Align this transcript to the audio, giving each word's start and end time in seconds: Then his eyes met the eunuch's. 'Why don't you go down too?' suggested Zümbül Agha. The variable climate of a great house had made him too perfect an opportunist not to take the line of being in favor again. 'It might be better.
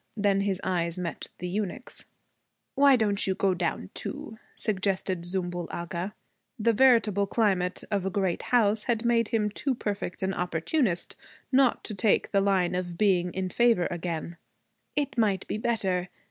Then 0.17 0.41
his 0.41 0.59
eyes 0.63 0.97
met 0.97 1.27
the 1.37 1.47
eunuch's. 1.47 2.05
'Why 2.73 2.95
don't 2.95 3.27
you 3.27 3.35
go 3.35 3.53
down 3.53 3.91
too?' 3.93 4.39
suggested 4.55 5.21
Zümbül 5.25 5.67
Agha. 5.69 6.15
The 6.57 6.73
variable 6.73 7.27
climate 7.27 7.83
of 7.91 8.03
a 8.03 8.09
great 8.09 8.41
house 8.41 8.85
had 8.85 9.05
made 9.05 9.27
him 9.27 9.51
too 9.51 9.75
perfect 9.75 10.23
an 10.23 10.33
opportunist 10.33 11.15
not 11.51 11.83
to 11.83 11.93
take 11.93 12.31
the 12.31 12.41
line 12.41 12.73
of 12.73 12.97
being 12.97 13.31
in 13.35 13.49
favor 13.51 13.87
again. 13.91 14.37
'It 14.95 15.19
might 15.19 15.45
be 15.47 15.59
better. 15.59 16.09